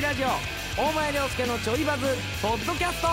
[0.00, 0.26] ラジオ
[0.80, 2.06] 大前涼介のちょいバズ
[2.40, 3.08] ポッドキャスト。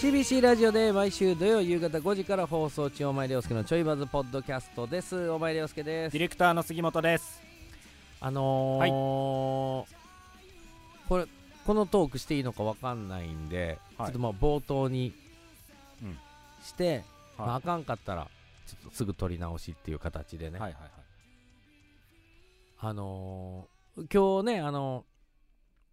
[0.00, 5.28] CBC ラジオで毎週土曜夕方5時から放送中大前涼介のちょいバズポッドキャストです。
[5.28, 6.12] 大前涼介です。
[6.12, 7.42] ディレクターの杉本です。
[8.20, 9.94] あのー
[11.08, 11.26] これ
[11.66, 14.06] このトークしていいのかわかんないんで、はい。
[14.08, 15.12] ちょっとまあ冒頭に
[16.02, 16.18] うん。
[16.62, 17.02] して、
[17.38, 18.28] まあ、はあかんかったら
[18.66, 21.03] ちょっとすぐ撮り直しっていう形でね、いはいはいはい
[22.86, 25.04] あのー今日ねあの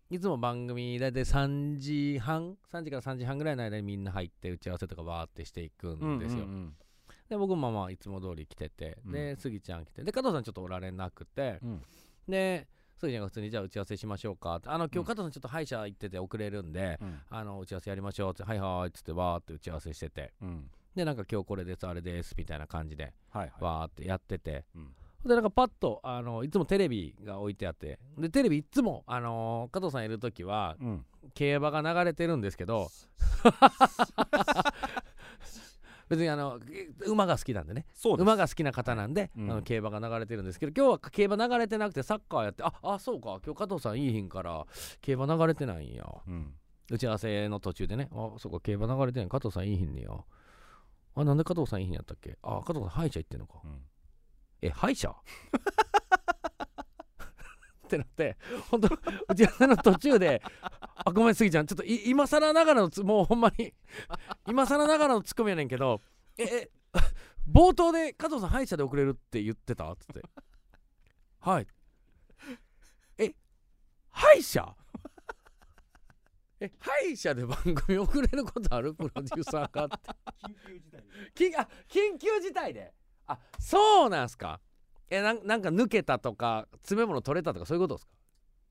[0.10, 6.74] いつも番組大体3時半3時から3時半ぐらいの間にみんな入って打ち合わせとかバーってしていくんですよ、うんうん
[7.30, 11.60] で僕もまあいつも通り来てて、でスギちゃん来てで加藤さんちょっとおられなくて。
[11.64, 11.82] うん。
[12.28, 12.68] で
[12.98, 14.58] スギちゃんが普通にじゃあ打ち合わせしましょうか。
[14.58, 15.06] ってあの今うん。
[15.06, 17.22] 日加藤さんちょっと歯医者行ってて遅れるんで、うん。
[17.30, 20.34] あの打ち合わせやりましょうってはいはいっつってわーって打ち合わせしてて。
[20.42, 20.70] うん。
[20.94, 23.64] でなんか今日これですあれですみたいな感じではいはい。
[23.64, 24.94] わーってやってて、うん
[25.26, 31.06] でなんかパッとあのいつもテレビが置いてあってでテレビいつも、あのー加藤さんいる時はうん。
[31.36, 32.90] 競馬が流れてるんですけど
[36.10, 36.60] 別にあの
[37.06, 37.86] 馬が好きなんでね。
[38.18, 39.52] 馬が好きな方なんで、うん。
[39.52, 43.40] あの競馬が流れてるんですけど今日は競馬流れてなくてサッカーやってああそうか。
[43.46, 44.66] 今日加藤さんいい日んから
[45.00, 46.06] 競馬流れてないんや。
[46.28, 46.54] うん。
[46.92, 48.10] 打ち合わせの途中でね。
[48.12, 49.30] あそうか競馬流れてない。
[49.30, 50.10] 加藤さんいい日んねや。
[51.16, 52.38] あなんで加藤さんいい日んやったっけ？
[52.44, 53.62] あ加藤さん歯医者行ってんのか。
[53.64, 53.82] うん
[54.62, 55.10] え歯医者？
[57.86, 58.38] ってなって
[58.70, 58.88] 本当
[59.28, 63.74] 打ち合わせの途中であごめんすぎちゃんちょっとい今更ながらのつもうほんまに
[64.48, 66.00] 今更ながらのツッコミやねんけど
[66.38, 66.72] ええ
[67.50, 69.92] 冒頭で加藤さん歯医者で遅れるって言ってた？
[69.92, 70.22] っつって。
[71.40, 71.68] はい。
[73.18, 73.34] え
[74.12, 74.76] 歯医者？
[76.60, 78.94] え歯医者で番組遅れることある？
[78.94, 79.98] プロデューサーがって。
[80.46, 82.94] 緊急事態きあ緊急事態で
[83.32, 84.60] あそうなんすか？
[85.10, 88.12] えなんなんか抜けたとか詰め物取れたとかそういうことですか？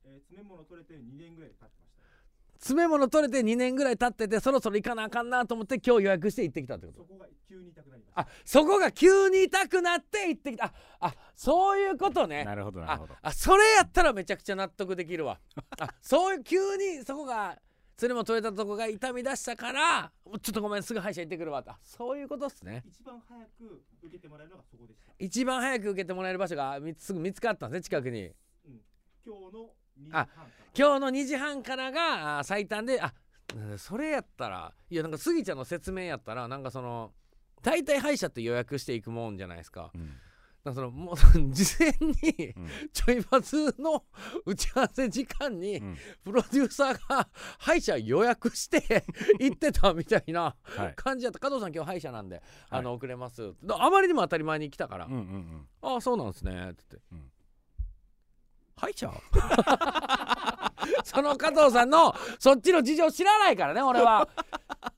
[0.05, 2.53] えー詰め物取れて2年ぐらい経ってました。
[2.59, 6.99] 詰め物取れて2年ぐらい経っててそろそろ行かなあかんなと思って今日予約して行ってきたってこと？
[7.01, 8.21] そこが急に痛くなりました。
[8.21, 10.65] あそこが急に痛くなって行ってきた。
[10.65, 12.43] ああそういうことね。
[12.45, 13.13] なるほどなるあほど。
[13.21, 15.39] あそれやったらめちゃくちゃ納得できるわ。
[15.79, 17.57] あそういう急にそこが
[18.01, 22.83] 釣れも取れたとこが痛み出したからちょっとごめんすぐ歯医者行ってくるわあそういうことっすね。
[22.87, 25.13] 一番早く受けてもらえるのがそこでした。
[25.19, 28.31] 一番早く受けてもらえる場所がみすぐ見つかったんですね近くに。
[29.23, 29.69] 今日の
[29.99, 30.47] 2時あ半から。
[30.75, 33.13] 今日の2時半からがあ最短であ
[33.77, 37.11] それやったらいやなんかスギちゃんの説明やったらなんかその
[37.61, 39.91] 大体歯医者って予約していくもんじゃないですか。
[39.93, 40.09] うん
[40.63, 41.15] なんかそのもう
[41.51, 42.69] 事前にうん。
[42.93, 44.03] ちょいバズの
[44.45, 45.97] 打ち合わせ時間にうん。
[46.23, 47.27] プロデューサーが
[47.57, 49.03] 歯医者予約して
[49.39, 50.93] 行ってたみたいなはい。
[50.95, 51.39] 感じやった。
[51.39, 53.53] 加藤さん今日歯医者なんで、あのは遅れます。
[53.63, 55.07] だあまりにも当たり前に来たから、
[55.81, 57.31] ああそうなんですねって言って、うん。
[58.77, 59.11] 歯医者？
[61.03, 64.27] その加藤さんのそっちの事情知らないからね俺は。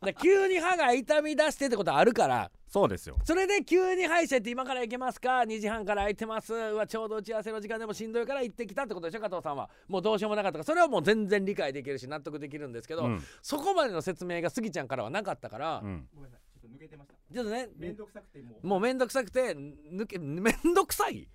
[0.02, 3.16] で急に歯が痛み出してってことはあるからそうですよ。
[3.24, 6.56] それで急に歯医者って今から行けますか？2時半から空いてます。
[6.56, 9.22] うわちょうど打ち合わせの時間でもしんどいから行ってきたってことでしょ？
[9.22, 9.70] 加藤さんは。
[9.88, 10.64] もうどうしようもなかったから。
[10.64, 13.24] それはもう全然理解できるし納得できるんですけど、うん。
[13.44, 16.08] そこまでの説明がスギちゃんからはなかったから、うん。
[16.16, 17.14] ごめんなさい、ちょっと抜けてました。
[17.32, 21.28] ちょっとねめんどくさくてもう、もうめんどくさくて抜けめんどくさい？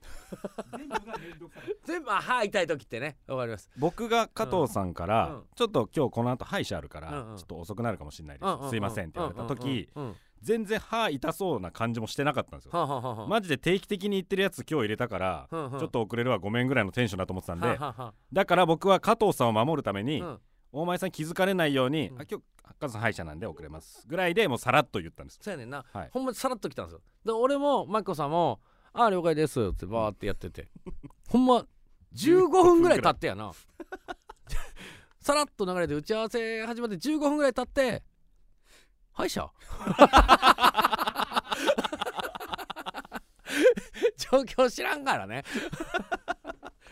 [0.77, 1.77] 全部がめんどくさくて。
[1.85, 3.17] 全部あ歯痛い時ってね。
[3.29, 3.71] わかります。
[3.79, 5.43] 僕が加藤さんから、うん。
[5.55, 7.37] ちょっと今日この後歯医者あるから、うんうん。
[7.37, 13.27] ちょっと遅くなるかもしれないです、うんうんうんすいませんって言われた時、うんうんうん全然歯痛そうな感じもしてなかったんですよ、はあはあはあはあ。
[13.27, 15.79] マジで定期的に言ってるやつ今日入れたから、うんうん。
[15.79, 20.39] ちょっと遅れるわごめんぐらいのテンションだと思ってたんで、はあはあはだから僕は加藤さんを守るために、あうん。
[20.71, 22.21] 大前さん気づかれないように、うん。
[22.21, 25.39] あ今日加藤さん歯医者なんで遅れますぐらいでもうさらっと言ったんです。
[25.41, 26.09] そうやねんな、はい。
[26.13, 27.01] ほんまにさらっと来たんですよ。
[27.25, 28.61] で俺もマキコさんも
[28.93, 30.69] 「ああ了解です」ってバーってやってて。
[31.29, 31.65] ほんま
[32.15, 33.53] 15分ぐらい経ってやな。
[35.21, 38.03] さらっと流れて打ち合わせ始まって15分ぐらい経って
[39.19, 39.51] 歯医者？
[44.17, 45.43] 状況知らんからね。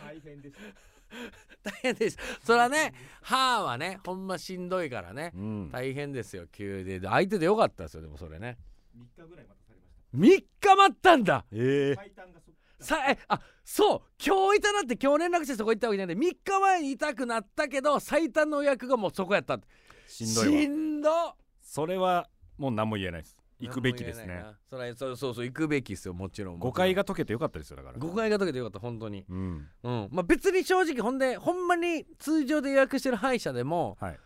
[0.05, 1.71] 大変でした。
[1.71, 5.31] 大変ですそらね歯はねほんましんどいからね。
[5.37, 5.71] うん。
[5.71, 8.59] 大変ですよ急でで相手でよかったですよでもそれね。
[8.97, 9.79] 3日ぐらい待たされ
[10.19, 11.45] まし3日待ったんだ！
[11.53, 12.03] えた。
[12.03, 12.51] 最短がそ
[12.85, 14.03] さえあそう。
[14.25, 19.61] 今日いたなって今日連絡してそこ行ったわけじゃないんで3日前に痛くなったけど最短の予約がもうそこやった
[20.09, 20.51] しんどいわ。
[20.61, 21.37] しんど
[21.77, 22.27] それは
[22.57, 23.37] もう何も言えないです。
[23.61, 24.47] 行くべきですね。
[24.71, 27.99] それそうそうそう行くべきですよもちろん誤解が解けてよかったですよだから。
[27.99, 29.27] 誤解が解けてよかった本当に。
[29.29, 29.69] うん。
[29.83, 30.09] うん。
[30.11, 34.19] まあ別に正直ほんでほんまに通常で予約してる歯医者でもはい。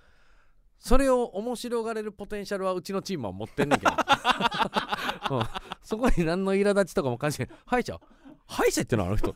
[0.78, 3.92] それを面白がれるポテンシャルはうちのチームは持ってんねんけど、
[5.36, 5.46] うん、
[5.82, 8.00] そこに何の苛立ちとかも感じない歯医者？
[8.46, 9.34] 歯医者行ってんのあの人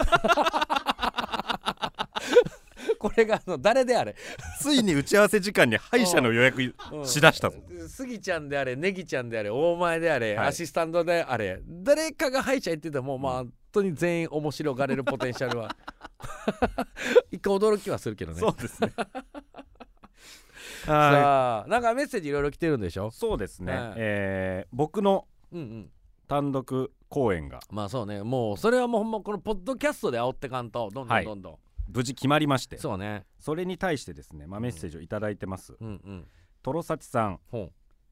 [3.04, 4.14] これがあの誰であれ？
[4.60, 6.62] ついに打ち合わせ時間に歯医者の予約
[6.92, 7.06] うん。
[7.06, 7.58] しだしたぞ。
[7.86, 10.46] スギちゃんであれネギちゃんであれ大前であれ、はい。
[10.48, 15.76] アシスタントであれ誰かが歯医者行っててもまあ本当に全員面白がれるポテンシャルは。
[17.30, 18.40] 一回驚きはするけどね。
[18.40, 18.92] そうですね。
[20.86, 23.08] はさあなんかメッセージいろいろ来てるんでしょ？
[23.08, 25.90] いそうですね、はいえー僕のうんうん。
[26.26, 27.60] 単独公演が。
[27.70, 28.22] まあそうね。
[28.22, 30.88] もうそれはもうほんまこのポッドキャストで煽ってかんと。
[30.92, 31.42] どんどはいんどん。
[31.42, 31.58] どん、
[31.88, 32.78] 無事決まりまして。
[32.78, 33.26] そうね。
[33.38, 36.26] それに対してですね、まあ、メッセージをいただいてます、うんうん。
[36.62, 37.40] トロサチさん、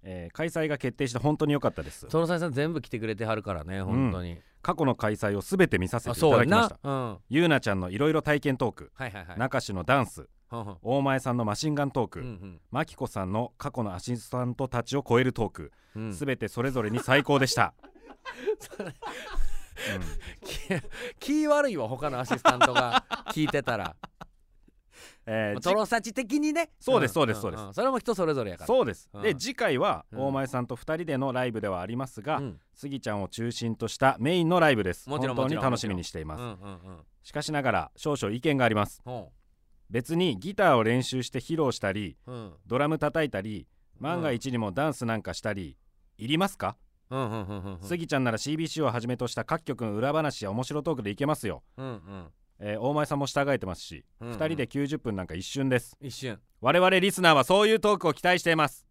[0.02, 2.06] えー開催が決定して本当に良かったです。
[2.06, 6.78] トロサイさん全部来てくれてはるからね本当に、過去の開催を全て見させていただきました。
[6.82, 6.90] な。
[6.90, 7.18] うん。
[7.28, 8.92] ゆうなちゃんのいろいろ体験トーク。
[8.94, 9.38] はいはいはい。
[9.38, 10.28] 中志のダンス。
[10.82, 12.60] 大前さんのマシンガントーク、うんうん。
[12.70, 15.72] マキコさんの過去のアシスタントたちを超えるトーク。
[15.96, 16.14] うん。
[16.14, 17.74] すべ、てそれぞれに最高でした、
[21.18, 23.96] 気気悪いわ他のアシスタントが 聞いてたら。
[25.24, 26.70] えートロサチ的にね。
[26.80, 27.72] そうですんそうですそうです。
[27.74, 28.66] それも人それぞれやから。
[28.66, 29.22] そうです、うん。
[29.22, 30.20] で次回はうん。
[30.26, 32.60] 大前さんと2人でのライブではありますが、うん。
[32.74, 35.08] スギちゃんを中心としたメインのライブです。
[35.08, 36.58] もちろん本当に楽しみにしていま
[37.22, 39.00] す、しかしながら少々意見があります。
[39.04, 39.30] ほ
[39.90, 42.16] 別にギターを練習して披露したり
[42.66, 43.68] ドラム叩いたり
[43.98, 45.76] 万が一にもダンスなんかしたり、
[46.18, 46.76] いりますか、
[47.12, 47.78] うんうんうんうんうん。
[47.82, 52.26] スギちゃんなら CBC をはじめとした各局の裏話や面白トークでいけますよ、うんうん。
[52.58, 54.34] えー大前さんも従えてますし、うんうん。
[54.36, 55.96] 2人で90分なんか一瞬です。
[56.00, 56.40] 一瞬。
[56.60, 58.86] 我々リスナーはそういうトークを期待しています。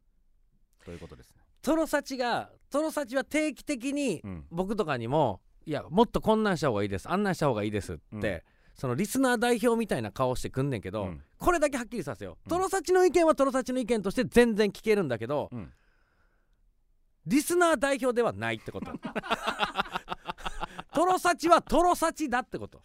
[0.86, 1.36] ということですね。
[1.62, 4.46] トロサチがトロサチは定期的にうん。
[4.52, 8.42] 僕とかにもいやもっとこんなんした方がいいですあんなんした方がいいですって、うん。
[8.76, 11.22] そのリスナー代表みたいな顔してくんねんけど、うん。
[11.38, 15.72] これだけはっきりさせよう、うんトロサチの意見はトロサチの意見として全然聞けるんだけど、うん
[17.26, 18.92] リスナー代表ではないってこと。
[20.94, 22.82] トロサチはトロサチだってこと。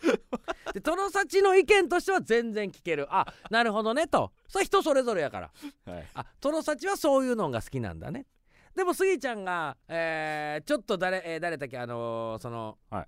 [0.72, 3.06] でトロサチの意見としては全然聞ける。
[3.10, 4.32] あなるほどねと。
[4.48, 5.50] それは人それぞれやから。
[5.92, 6.06] はい。
[6.14, 8.26] あトロサチはそういうのが好きなんだね。
[8.74, 13.06] でもスギちゃんが、えーちょっと誰、えー誰だっけあのーその、はい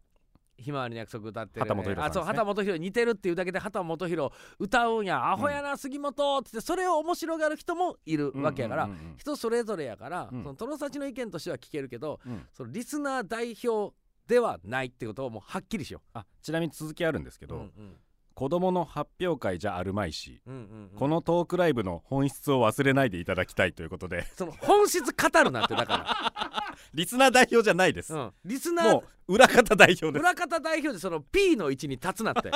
[0.59, 5.07] ひまわりの約束歌ってる畑本博さんあそう畑本博に似てるっていうだけで畑本博歌うん。
[5.07, 9.17] やアホやな、杉本っつってそれを面白がる人もいるわけやから、うんうんうんうん。
[9.17, 10.43] 人それぞれやから、うん。
[10.43, 12.47] そのトロサチの意見としては聞けるけどうん。
[12.53, 13.95] そのリスナー代表
[14.27, 17.49] ではないってことをもうはっきりしよあちなみに続きあるんですけう。
[17.49, 17.97] ど、うんうん
[18.39, 20.91] 子供の発表会じゃあるまいし、うんうんうん。
[20.95, 24.29] このトークライブの本質を忘れないでいただきたいということで。
[24.39, 26.33] その本質語るなってだか
[26.95, 30.21] リスナー代表じゃないです、ら、うん、リスナーもう裏方代表です。
[30.21, 32.53] 裏方代表でその P の位置に立つなって。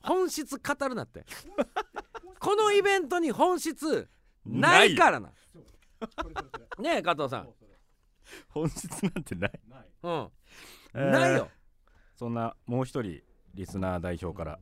[0.00, 1.26] 本質語るなって。
[2.38, 4.08] このイベントに本質
[4.46, 5.32] ないからな。
[6.78, 7.50] ねえ加藤さん。
[8.48, 9.86] 本質なんてない、ない。
[10.02, 10.30] うん、
[10.94, 11.50] えーないよ、
[12.14, 13.20] そんなもう一人
[13.52, 14.58] リスナー代表から、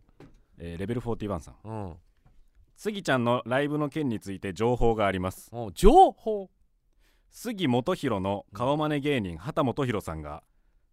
[0.59, 1.57] えーレベル41さん。
[1.65, 1.97] うん、
[2.77, 5.51] スギちゃんのライブの件について情報があります。
[5.75, 6.51] 情報？
[7.31, 10.45] 杉元弘の顔真似芸人畑元博さんが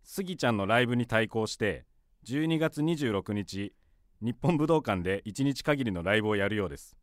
[0.03, 1.85] スギちゃんのライブに対抗して
[2.25, 3.75] 12月26日
[4.21, 6.97] 日本武道館で1日限りのライブをやるようです。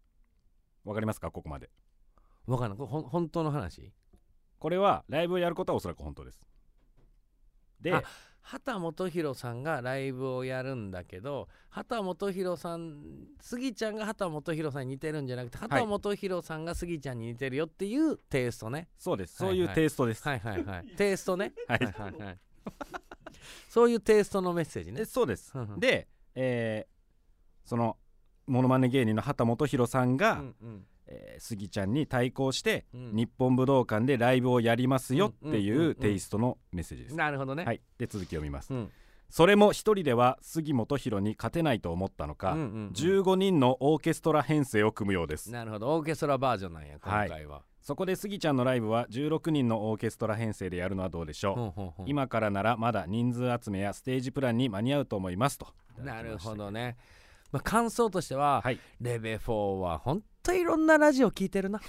[0.84, 1.30] わかりますか？
[1.30, 1.70] ここまで。
[2.46, 2.78] わかんない。
[2.78, 3.92] これほん本当の話？
[4.58, 6.40] これはライブをやることはおそらく本当です。
[7.80, 8.02] であ
[8.42, 13.02] 畑基博さんがライブをやるんだけど畑基博さん
[13.40, 18.88] スギちゃんが畑基博さんに似てるんじゃなくて畑基博さんがスギちゃんに似てるよっていうテイストね。
[18.96, 19.42] そうです。
[19.42, 19.58] はいはい。
[19.58, 20.86] そういうテイストです、はいはいはい。
[20.96, 21.52] テイストね。
[21.66, 21.78] はい。
[21.84, 22.38] はいはいはい。
[23.68, 24.98] そういうテイストのメッセージね。
[24.98, 25.52] でそうです。
[25.78, 26.98] で、えー
[27.68, 27.98] その
[28.46, 33.12] モノマネ芸人の畑基博さんが、うんうんえースギちゃんに対抗して、うん。
[33.14, 37.64] 日本武道館でライブをやりますよっていううんテイストのメッセージです、なるほどね。
[37.64, 37.80] はい。
[37.96, 38.90] で続き読みます、うん。
[39.30, 42.88] それも一人では杉本博に勝てないと思ったのか、うんうんうん。
[42.94, 45.50] 15人のオーケストラ編成を組むようです。
[45.50, 45.94] なるほど。
[45.94, 55.68] オーケストラバージョンなんや今回は、そこでスギちゃんのライブは16人のオーケストラ編成でやるのはどうでしょう、ほんほんほん今からならまだ人数集めやステージプランに間に合うと思いますと。
[55.98, 56.96] なるほどね、
[57.50, 58.78] まあ、感想としては、はい。
[59.00, 61.80] レベ4はほんといろんなラジオ聞いてるな。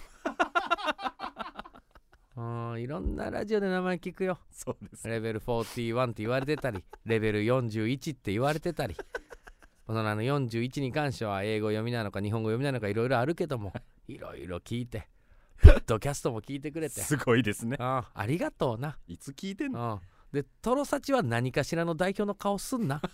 [2.37, 2.41] う
[2.75, 4.39] んいろんなラジオで名前聞くよ。
[4.49, 5.05] そうです。
[5.07, 8.95] レベル41って言われてたりレベル41って言われてたり。
[9.85, 13.73] そのあの41に関しては英語読みなのか日本語読みなのかいろいろあるけども
[14.07, 14.17] い。
[14.17, 15.09] ろいろ聞いて
[15.61, 17.01] ポッドキャストも聞いてくれて。
[17.01, 17.75] すごいですね。
[17.79, 18.97] あありがとうな。
[19.07, 19.99] いつ聞いてんの？
[20.01, 20.09] うん。
[20.31, 23.01] でトロサチは何かしらの代表の顔すんな。
[23.01, 23.09] ト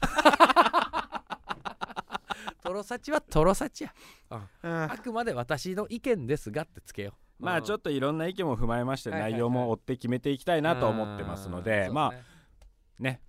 [2.76, 3.94] ロサチはトロサチや
[4.30, 7.14] あくまで私の意見ですがってつけよう。
[7.14, 13.22] っまあちょっといろんな意見も踏まえまして内容も追って決めていきたいなと思ってますのでまあね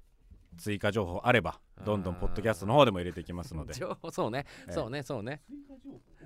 [0.58, 3.74] 追加情報あればどんどんポッドキャストの方でも入れていきますので。
[3.74, 4.72] 情報そうね、ええ。
[4.72, 5.42] そうねそうね。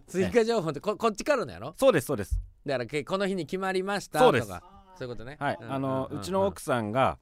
[0.06, 0.30] 追加情報。
[0.30, 1.74] 追加情報ってここっちからのやろ？
[1.76, 2.40] そうですそうです。
[2.64, 4.46] だからけこの日に決まりましたそうです。
[4.46, 4.62] とか
[4.96, 5.36] そういうことね。
[5.40, 5.72] はい、うん。
[5.72, 7.18] あの、ううんちの奥さんが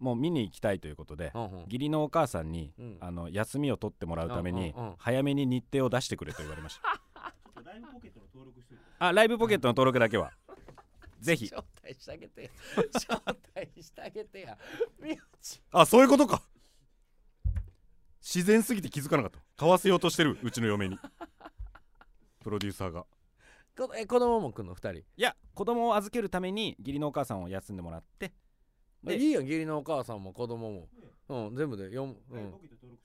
[0.00, 1.60] もう見に行きたいということで、うんうん。
[1.64, 2.96] 義理のお母さんに、うん。
[3.00, 4.94] あの休みを取ってもらうために、うんうんうん。
[4.98, 7.00] 早めに日程を出してくれと言われました。
[7.62, 8.60] ライブポケットの登録
[8.98, 10.32] あライブポケットの登録だけは。
[11.20, 11.46] ぜひ。
[11.46, 12.50] 招待してあげて
[12.94, 13.22] 招
[13.54, 14.58] 待してあげてや。
[14.98, 16.42] みうちあそういうことか。
[18.20, 19.38] 自然すぎて気づかなかった。
[19.56, 20.98] 買わせようとしてるうちの嫁に。
[22.40, 23.06] プロデューサーが。
[23.76, 24.98] こえ子供も来んの？2人。
[24.98, 28.34] いや子供を預けるために義理のお母さんを休んでもらってで
[29.08, 30.88] いいやん義理のお母さんも子供も。
[31.28, 31.56] うん。
[31.56, 32.54] 全部で 4, うん。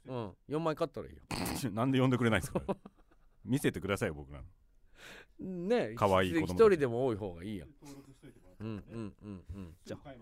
[0.08, 1.22] うん、4枚買ったらいいよ。
[1.72, 2.62] なんで呼んでくれないんですか？
[3.46, 4.46] 見せてくださいよ僕らの
[5.68, 7.70] ねえ可愛い子供一人でも多い方がいいやん。
[7.70, 8.64] て登録しておいてもらって。
[8.64, 9.76] うんうんうんうん。
[9.86, 10.16] じゃあ。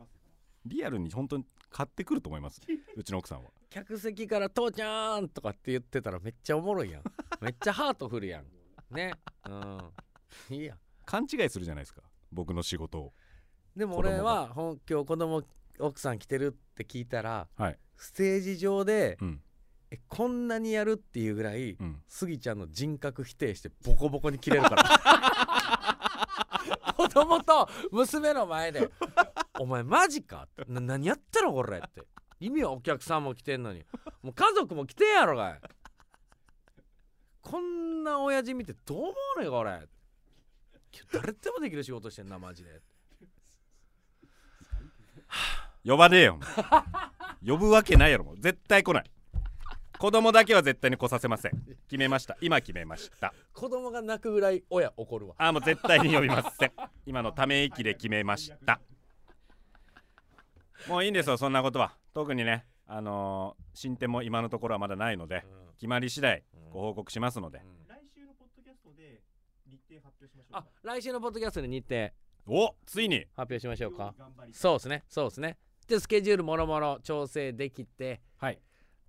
[0.65, 2.61] リアルに本当に買ってくると思います？
[2.95, 3.51] うちの奥さんは。
[3.69, 7.03] 客席から「父ちゃん!」とかって言ってたらめっちゃおもろいやん。
[7.41, 8.45] めっちゃハートフルやん。
[8.93, 9.13] ね。
[9.47, 10.55] うん。
[10.55, 10.79] いいやん。
[11.05, 12.01] 勘違いするじゃないですか。
[12.31, 13.13] 僕の仕事を。
[13.75, 15.43] でも俺は今日子供
[15.79, 17.77] 奥さん来てるって聞いたらはい。
[17.97, 19.41] ステージ上でうん。
[19.91, 22.01] えこんなにやるっていうぐらいうん。
[22.07, 24.83] スギちゃんの人格否定してボコボコに切れるから。
[26.95, 28.89] 子供と娘の前で
[29.59, 32.03] 「お前マジか?」ってな何やったのこれ」って。
[32.39, 33.85] 意味はお客さんも来てんのに。
[34.21, 35.61] もう家族も来てんやろがい。
[37.41, 39.87] こんな親父見てどう思うねんこれ。
[41.11, 42.81] 誰でもできる仕事してんなマジで
[45.85, 46.39] 呼ばねえよ
[47.45, 49.11] 呼ぶわけないやろもう絶対来ない。
[49.99, 51.51] 子供だけは絶対に来させません。
[51.87, 52.37] 決めました。
[52.41, 53.33] 今決めました。
[53.53, 55.35] 子供が泣くぐらい親怒るわ。
[55.37, 56.71] あもう絶対に呼びません。
[57.05, 58.81] 今のため息で決めました。
[60.87, 61.95] もういいんですよそんなことは。
[62.13, 65.45] 特にねあのー進展も今のところはまだないので
[65.77, 67.59] 決まり次第ご報告しますので。
[67.87, 69.21] 来週のポッドキャストで
[69.67, 72.09] 日程発表しましょうあ来週のポッドキャストで日程。
[72.45, 73.19] おついに。
[73.35, 74.13] 発表しましょうか。
[74.17, 75.57] 頑張りそうですねそうですね
[75.93, 78.59] でスケジュールもろもろ調整できてはい。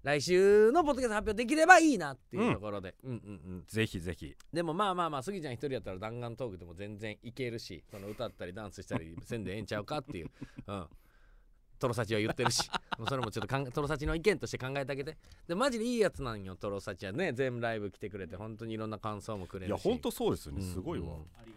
[0.03, 3.21] 来週のポッドキャスト発表できればいいなっていうところで、うん、うんう
[3.61, 3.65] ん。
[3.67, 4.37] ぜひぜひ。
[4.53, 10.31] でもまあまあまあスギちゃん一人やったら弾丸トークでも全然いけるしその歌ったりダンスしたりせんでええんちゃうかっていう
[10.67, 10.87] うん。
[11.79, 12.69] トロサチは言ってるし。
[12.99, 15.17] もうそれもちょっとかんトロサチの意見として考えてあげて。
[15.49, 17.13] でマジでいいやつなんよトロサチは。
[17.13, 19.69] ね全部ライブ来てくれて本当にいろんな感想もくれるし。
[19.69, 20.63] いやほんとそうですよね。
[20.63, 20.71] うん。
[20.71, 21.13] すごいわ、うん。
[21.13, 21.54] ありがたい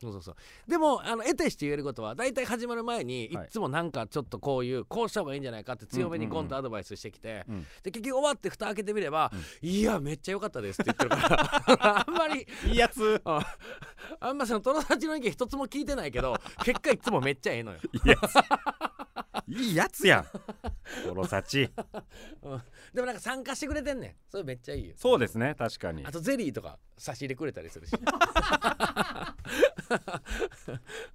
[0.00, 0.36] そうそうそう。
[0.66, 3.38] でもあの得てして言えることは大体始まる前にい。
[3.50, 7.66] つもなんかちょっとこういうこうした方がいいんじゃないかって強めにゴンとアドバイスしてきて、うん。
[7.82, 9.30] で結局終わって蓋開けてみれば、
[9.62, 9.68] うん。
[9.68, 12.04] いやめっちゃ良かったですって言ってるから。
[12.06, 13.40] あんまりいいやつあ
[14.20, 17.78] あんまその友達の意見一つも聞いてないけど 結果いつもめっちゃええのよ。
[17.92, 18.34] いいやつ。
[19.46, 20.26] いいやつやん。
[21.04, 21.70] トロサチ
[22.94, 24.14] でもなんか参加してくれてんねん。
[24.30, 24.94] それめっちゃいいよ。
[24.96, 26.04] そうですね確かに。
[26.06, 27.92] あとゼリーとか差し入れくれたりするし、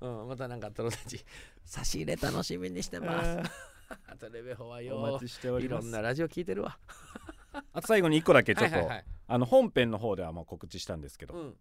[0.01, 1.23] うん、またなんか友達
[1.63, 3.51] 差し入れ楽しみにしてます。
[4.07, 5.83] あとレベホはおよ待ちしておりいます。
[5.83, 6.77] ろんなラジオ聞いてるわ。
[7.71, 9.05] あと最後に1個だけちょっと、はいはいはい。
[9.27, 11.57] あの本編の方ではもう告知したんですけど、うん。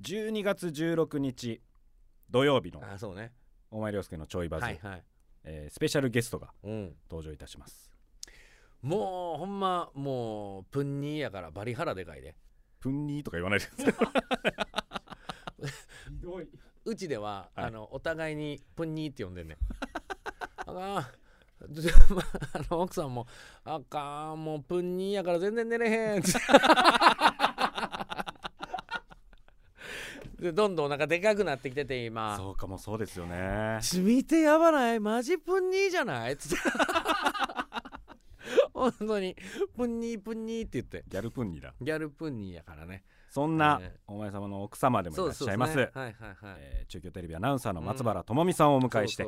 [0.00, 1.62] 12月16日
[2.30, 3.32] 土曜日のあそうね。
[3.70, 5.04] 大前涼介のちょいバズ、はいはい。
[5.44, 6.96] えースペシャルゲストがうん。
[7.10, 7.90] 登場いたします。
[8.82, 12.36] もうほんまもうプンニーやからバリハラでかいで。
[12.82, 14.51] プンニーとか言わないでくださいひどい
[16.92, 17.66] うちでは、はい。
[17.66, 19.58] あのお互いにプンニーって呼んでんねん。
[20.66, 21.08] あ
[22.70, 23.26] の奥さんも
[23.64, 26.32] 「あかんもうプンニーやから全然寝れへん」っ て
[30.40, 32.36] でどんどんお腹でかくなってきてて今。
[32.36, 34.98] そうかもそうですよねち見てやばない？
[35.00, 36.36] マジプンニーじゃない？
[36.36, 36.64] つって。
[38.74, 39.36] 本当に
[39.76, 41.04] プンニープンニーって言って。
[41.06, 41.74] ギャルプンニーだ。
[41.80, 45.90] ギャルプンニーやからねそんなねお前様の奥様でもいらっしゃいます。
[46.86, 49.24] 中京テレビアナウンサーの松原智美さんをお迎えして、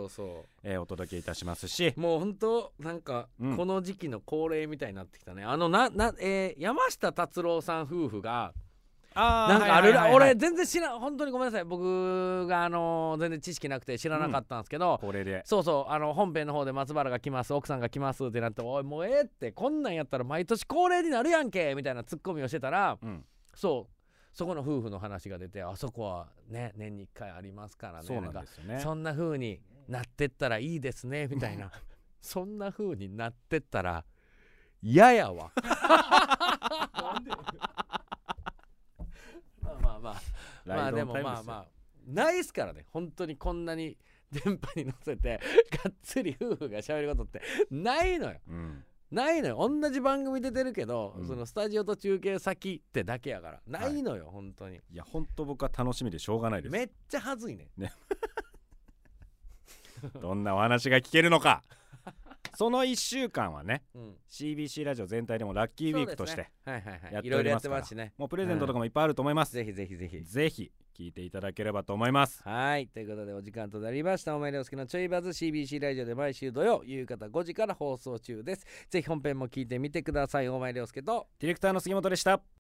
[0.76, 1.94] お届けいたしますし。
[1.96, 3.56] もう本当なんかうん。
[3.56, 8.52] この時期の恒例みたいになってきたね、あのなな、えー山下達郎さん夫婦が
[9.14, 11.64] あなんかあるら、俺全然知らん本当にごめんなさい。
[11.64, 15.40] 僕があのー全然知識なくて知らなかったんですけど、恒例で。
[15.46, 23.24] そうそうあの本編の方で松原が来ます奥さんが来ますってなっておいもうええってこんなんやったら毎年恒例になるやんけみたいなツッコミをしてたらうん。
[23.56, 23.93] そう
[24.34, 28.04] そこの夫婦の話が出てあそこはね年に1回ありますからね。
[28.04, 28.80] そうなんかですよね。
[28.80, 31.70] そんな風になってったらいいですねみたいな。
[32.20, 34.04] そんな風になってったら
[34.82, 35.52] 嫌やわ。
[39.62, 40.22] まあまあまあ。
[40.66, 41.66] まあでもまあまあ。
[42.04, 42.86] ないっすからね。
[42.90, 43.96] 本当にこんなに
[44.32, 45.40] 電波に乗せて
[45.84, 48.40] がっつり夫婦が喋ることってないのよ。
[48.48, 48.84] うん
[49.14, 49.56] ないのよ。
[49.58, 51.26] 同じ番組出てるけど、うん。
[51.26, 53.60] そのスタジオと中継先ってだけやから。
[53.66, 54.76] ないのよ、本当に。
[54.76, 56.72] いや本当僕は楽しみでしょうがないです。
[56.72, 57.70] めっちゃはずいね。
[60.20, 61.62] どんなお話が聞けるのか
[62.54, 67.14] その1週間はねうん、CBC ラジオ全体でもラッキーウィークとして、はいはいはい。
[67.14, 68.12] やっていろいろやっおりますからてますしね。
[68.18, 70.22] もうプレゼントとかもいっぱいあると思います、ぜひぜひぜひ。
[70.22, 72.42] ぜひ聞いていただければと思います。
[72.42, 72.86] はい。
[72.86, 74.36] ということでお時間となりました。
[74.36, 78.66] お前涼介のちょいバズ CBC ラジオで毎週土曜夕方5時から放送中です。
[78.88, 80.48] ぜひ本編も聞いてみてください。
[80.48, 81.26] お前涼介と。
[81.40, 82.40] ディレクターの杉本でした